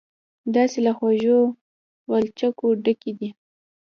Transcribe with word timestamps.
داسې 0.55 0.77
له 0.85 0.91
خوږو 0.97 1.39
غلچکو 2.09 2.67
ډکې 2.83 3.11
دي. 3.19 3.29